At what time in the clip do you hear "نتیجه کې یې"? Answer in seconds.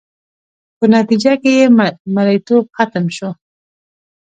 0.95-1.65